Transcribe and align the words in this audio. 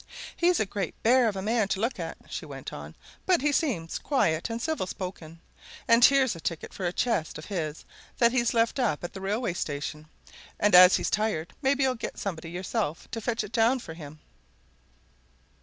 "He's 0.35 0.59
a 0.59 0.65
great 0.65 0.95
bear 1.03 1.27
of 1.27 1.35
a 1.35 1.43
man 1.43 1.67
to 1.67 1.79
look 1.79 1.99
at," 1.99 2.17
she 2.27 2.43
went 2.43 2.73
on, 2.73 2.95
"but 3.27 3.43
he 3.43 3.51
seems 3.51 3.99
quiet 3.99 4.49
and 4.49 4.59
civil 4.59 4.87
spoken. 4.87 5.39
And 5.87 6.03
here's 6.03 6.35
a 6.35 6.39
ticket 6.41 6.73
for 6.73 6.87
a 6.87 6.91
chest 6.91 7.37
of 7.37 7.45
his 7.45 7.85
that 8.17 8.31
he's 8.31 8.55
left 8.55 8.79
up 8.79 9.03
at 9.03 9.13
the 9.13 9.21
railway 9.21 9.53
station, 9.53 10.07
and 10.59 10.73
as 10.73 10.95
he's 10.95 11.11
tired, 11.11 11.53
maybe 11.61 11.83
you'll 11.83 11.93
get 11.93 12.17
somebody 12.17 12.49
yourself 12.49 13.07
to 13.11 13.21
fetch 13.21 13.43
it 13.43 13.51
down 13.51 13.77
for 13.77 13.93
him?" 13.93 14.19